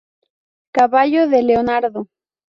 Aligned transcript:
Caballo 0.77 1.27
de 1.27 1.43
Leonardo 1.43 2.07